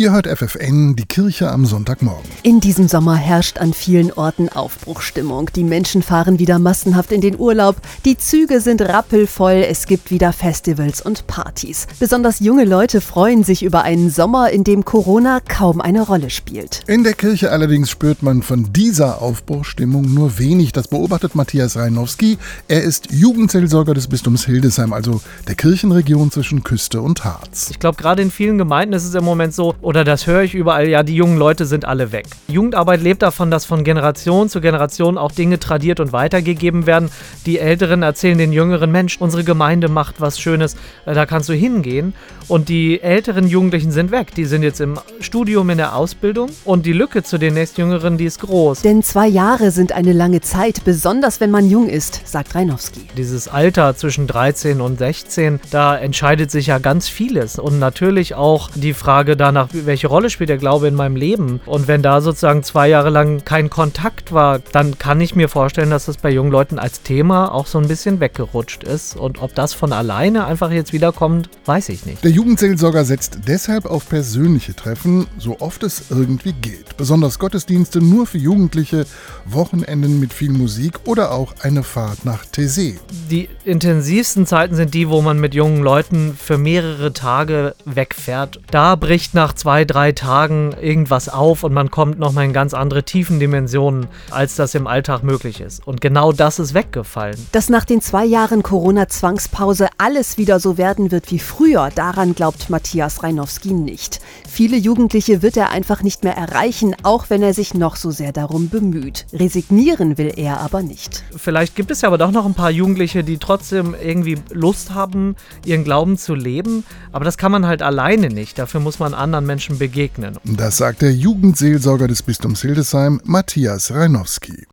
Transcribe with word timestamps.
Ihr 0.00 0.12
hört 0.12 0.26
FFN, 0.26 0.96
die 0.96 1.04
Kirche 1.04 1.50
am 1.50 1.66
Sonntagmorgen. 1.66 2.24
In 2.42 2.60
diesem 2.60 2.88
Sommer 2.88 3.16
herrscht 3.16 3.58
an 3.58 3.74
vielen 3.74 4.10
Orten 4.10 4.48
Aufbruchstimmung. 4.48 5.50
Die 5.54 5.62
Menschen 5.62 6.02
fahren 6.02 6.38
wieder 6.38 6.58
massenhaft 6.58 7.12
in 7.12 7.20
den 7.20 7.38
Urlaub, 7.38 7.76
die 8.06 8.16
Züge 8.16 8.62
sind 8.62 8.80
rappelvoll, 8.80 9.62
es 9.68 9.84
gibt 9.84 10.10
wieder 10.10 10.32
Festivals 10.32 11.02
und 11.02 11.26
Partys. 11.26 11.86
Besonders 11.98 12.40
junge 12.40 12.64
Leute 12.64 13.02
freuen 13.02 13.44
sich 13.44 13.62
über 13.62 13.82
einen 13.82 14.08
Sommer, 14.08 14.48
in 14.48 14.64
dem 14.64 14.86
Corona 14.86 15.38
kaum 15.46 15.82
eine 15.82 16.00
Rolle 16.00 16.30
spielt. 16.30 16.80
In 16.86 17.04
der 17.04 17.12
Kirche 17.12 17.52
allerdings 17.52 17.90
spürt 17.90 18.22
man 18.22 18.40
von 18.40 18.72
dieser 18.72 19.20
Aufbruchstimmung 19.20 20.14
nur 20.14 20.38
wenig. 20.38 20.72
Das 20.72 20.88
beobachtet 20.88 21.34
Matthias 21.34 21.76
Reinowski. 21.76 22.38
Er 22.68 22.82
ist 22.82 23.12
Jugendseelsorger 23.12 23.92
des 23.92 24.08
Bistums 24.08 24.46
Hildesheim, 24.46 24.94
also 24.94 25.20
der 25.46 25.56
Kirchenregion 25.56 26.30
zwischen 26.30 26.64
Küste 26.64 27.02
und 27.02 27.22
Harz. 27.26 27.68
Ich 27.70 27.78
glaube, 27.78 27.98
gerade 27.98 28.22
in 28.22 28.30
vielen 28.30 28.56
Gemeinden 28.56 28.94
ist 28.94 29.04
es 29.04 29.14
im 29.14 29.24
Moment 29.24 29.52
so, 29.52 29.74
oder 29.90 30.04
das 30.04 30.28
höre 30.28 30.42
ich 30.42 30.54
überall, 30.54 30.88
ja, 30.88 31.02
die 31.02 31.16
jungen 31.16 31.36
Leute 31.36 31.66
sind 31.66 31.84
alle 31.84 32.12
weg. 32.12 32.26
Jugendarbeit 32.46 33.02
lebt 33.02 33.22
davon, 33.22 33.50
dass 33.50 33.64
von 33.64 33.82
Generation 33.82 34.48
zu 34.48 34.60
Generation 34.60 35.18
auch 35.18 35.32
Dinge 35.32 35.58
tradiert 35.58 35.98
und 35.98 36.12
weitergegeben 36.12 36.86
werden. 36.86 37.10
Die 37.44 37.58
Älteren 37.58 38.04
erzählen 38.04 38.38
den 38.38 38.52
Jüngeren, 38.52 38.92
Mensch, 38.92 39.16
unsere 39.18 39.42
Gemeinde 39.42 39.88
macht 39.88 40.20
was 40.20 40.38
Schönes, 40.38 40.76
äh, 41.06 41.14
da 41.14 41.26
kannst 41.26 41.48
du 41.48 41.54
hingehen. 41.54 42.14
Und 42.46 42.68
die 42.68 43.00
älteren 43.00 43.48
Jugendlichen 43.48 43.90
sind 43.90 44.12
weg. 44.12 44.32
Die 44.36 44.44
sind 44.44 44.62
jetzt 44.62 44.80
im 44.80 44.98
Studium, 45.18 45.70
in 45.70 45.78
der 45.78 45.96
Ausbildung. 45.96 46.50
Und 46.64 46.86
die 46.86 46.92
Lücke 46.92 47.24
zu 47.24 47.38
den 47.38 47.54
nächstjüngeren, 47.54 48.16
die 48.16 48.26
ist 48.26 48.40
groß. 48.40 48.82
Denn 48.82 49.02
zwei 49.02 49.26
Jahre 49.26 49.72
sind 49.72 49.90
eine 49.90 50.12
lange 50.12 50.40
Zeit, 50.40 50.84
besonders 50.84 51.40
wenn 51.40 51.50
man 51.50 51.68
jung 51.68 51.88
ist, 51.88 52.28
sagt 52.28 52.54
Reinowski. 52.54 53.00
Dieses 53.16 53.48
Alter 53.48 53.96
zwischen 53.96 54.28
13 54.28 54.80
und 54.80 54.98
16, 54.98 55.60
da 55.72 55.96
entscheidet 55.96 56.52
sich 56.52 56.68
ja 56.68 56.78
ganz 56.78 57.08
vieles. 57.08 57.58
Und 57.58 57.80
natürlich 57.80 58.34
auch 58.34 58.70
die 58.74 58.94
Frage 58.94 59.36
danach, 59.36 59.68
welche 59.86 60.08
Rolle 60.08 60.30
spielt 60.30 60.50
der 60.50 60.58
Glaube 60.58 60.88
in 60.88 60.94
meinem 60.94 61.16
Leben? 61.16 61.60
Und 61.66 61.88
wenn 61.88 62.02
da 62.02 62.20
sozusagen 62.20 62.62
zwei 62.62 62.88
Jahre 62.88 63.10
lang 63.10 63.44
kein 63.44 63.70
Kontakt 63.70 64.32
war, 64.32 64.58
dann 64.72 64.98
kann 64.98 65.20
ich 65.20 65.34
mir 65.34 65.48
vorstellen, 65.48 65.90
dass 65.90 66.06
das 66.06 66.16
bei 66.16 66.30
jungen 66.30 66.50
Leuten 66.50 66.78
als 66.78 67.02
Thema 67.02 67.52
auch 67.52 67.66
so 67.66 67.78
ein 67.78 67.88
bisschen 67.88 68.20
weggerutscht 68.20 68.84
ist. 68.84 69.16
Und 69.16 69.42
ob 69.42 69.54
das 69.54 69.74
von 69.74 69.92
alleine 69.92 70.44
einfach 70.44 70.70
jetzt 70.70 70.92
wiederkommt, 70.92 71.48
weiß 71.66 71.88
ich 71.90 72.06
nicht. 72.06 72.24
Der 72.24 72.30
Jugendseelsorger 72.30 73.04
setzt 73.04 73.40
deshalb 73.46 73.86
auf 73.86 74.08
persönliche 74.08 74.74
Treffen, 74.74 75.26
so 75.38 75.60
oft 75.60 75.82
es 75.82 76.10
irgendwie 76.10 76.52
geht. 76.52 76.96
Besonders 76.96 77.38
Gottesdienste 77.38 78.00
nur 78.00 78.26
für 78.26 78.38
Jugendliche, 78.38 79.06
Wochenenden 79.44 80.20
mit 80.20 80.32
viel 80.32 80.50
Musik 80.50 81.00
oder 81.06 81.32
auch 81.32 81.54
eine 81.62 81.82
Fahrt 81.82 82.24
nach 82.24 82.44
Tessé. 82.44 82.96
Die 83.30 83.48
intensivsten 83.64 84.46
Zeiten 84.46 84.74
sind 84.74 84.94
die, 84.94 85.08
wo 85.08 85.22
man 85.22 85.38
mit 85.38 85.54
jungen 85.54 85.82
Leuten 85.82 86.36
für 86.36 86.58
mehrere 86.58 87.12
Tage 87.12 87.74
wegfährt. 87.84 88.60
Da 88.70 88.96
bricht 88.96 89.34
nach 89.34 89.52
zwei, 89.60 89.84
drei 89.84 90.12
Tagen 90.12 90.74
irgendwas 90.80 91.28
auf 91.28 91.64
und 91.64 91.74
man 91.74 91.90
kommt 91.90 92.18
nochmal 92.18 92.46
in 92.46 92.54
ganz 92.54 92.72
andere 92.72 93.02
Tiefendimensionen, 93.02 94.06
als 94.30 94.56
das 94.56 94.74
im 94.74 94.86
Alltag 94.86 95.22
möglich 95.22 95.60
ist. 95.60 95.86
Und 95.86 96.00
genau 96.00 96.32
das 96.32 96.58
ist 96.58 96.72
weggefallen. 96.72 97.36
Dass 97.52 97.68
nach 97.68 97.84
den 97.84 98.00
zwei 98.00 98.24
Jahren 98.24 98.62
Corona-Zwangspause 98.62 99.88
alles 99.98 100.38
wieder 100.38 100.60
so 100.60 100.78
werden 100.78 101.10
wird 101.10 101.30
wie 101.30 101.38
früher, 101.38 101.90
daran 101.94 102.34
glaubt 102.34 102.70
Matthias 102.70 103.22
Reinowski 103.22 103.74
nicht. 103.74 104.20
Viele 104.48 104.78
Jugendliche 104.78 105.42
wird 105.42 105.58
er 105.58 105.70
einfach 105.70 106.02
nicht 106.02 106.24
mehr 106.24 106.36
erreichen, 106.36 106.96
auch 107.02 107.26
wenn 107.28 107.42
er 107.42 107.52
sich 107.52 107.74
noch 107.74 107.96
so 107.96 108.10
sehr 108.10 108.32
darum 108.32 108.70
bemüht. 108.70 109.26
Resignieren 109.34 110.16
will 110.16 110.32
er 110.36 110.60
aber 110.60 110.82
nicht. 110.82 111.22
Vielleicht 111.36 111.76
gibt 111.76 111.90
es 111.90 112.00
ja 112.00 112.08
aber 112.08 112.18
doch 112.18 112.30
noch 112.30 112.46
ein 112.46 112.54
paar 112.54 112.70
Jugendliche, 112.70 113.22
die 113.24 113.36
trotzdem 113.36 113.94
irgendwie 114.02 114.38
Lust 114.50 114.94
haben, 114.94 115.36
ihren 115.66 115.84
Glauben 115.84 116.16
zu 116.16 116.34
leben. 116.34 116.84
Aber 117.12 117.26
das 117.26 117.36
kann 117.36 117.52
man 117.52 117.66
halt 117.66 117.82
alleine 117.82 118.28
nicht. 118.28 118.58
Dafür 118.58 118.80
muss 118.80 118.98
man 118.98 119.12
anderen 119.12 119.49
Menschen 119.50 119.78
begegnen. 119.78 120.36
Das 120.44 120.76
sagt 120.76 121.02
der 121.02 121.12
Jugendseelsorger 121.12 122.06
des 122.06 122.22
Bistums 122.22 122.62
Hildesheim, 122.62 123.20
Matthias 123.24 123.92
Reinowski. 123.92 124.68